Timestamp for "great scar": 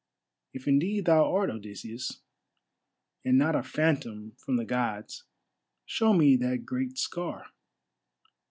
6.65-7.51